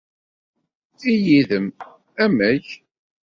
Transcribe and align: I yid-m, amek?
I 1.11 1.13
yid-m, 1.25 1.67
amek? 2.23 2.67